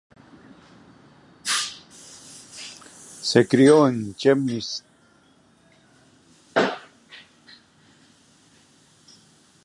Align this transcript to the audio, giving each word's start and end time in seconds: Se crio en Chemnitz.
Se 3.29 3.47
crio 3.47 3.87
en 3.87 4.15
Chemnitz. 4.15 4.83